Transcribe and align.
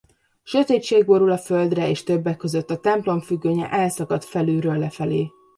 Sötétség 0.43 1.05
borul 1.05 1.31
a 1.31 1.37
földre 1.37 1.89
és 1.89 2.03
többek 2.03 2.37
között 2.37 2.69
a 2.69 2.79
Templom 2.79 3.19
függönye 3.21 3.69
elszakad 3.71 4.23
felülről 4.23 4.77
lefelé. 4.77 5.29